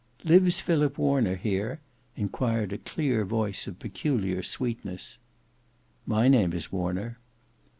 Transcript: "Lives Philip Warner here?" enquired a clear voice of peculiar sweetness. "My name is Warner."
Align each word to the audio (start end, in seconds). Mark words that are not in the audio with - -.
"Lives 0.23 0.59
Philip 0.59 0.97
Warner 0.97 1.35
here?" 1.35 1.79
enquired 2.17 2.73
a 2.73 2.79
clear 2.79 3.23
voice 3.23 3.67
of 3.67 3.77
peculiar 3.77 4.41
sweetness. 4.41 5.19
"My 6.07 6.27
name 6.27 6.53
is 6.53 6.71
Warner." 6.71 7.19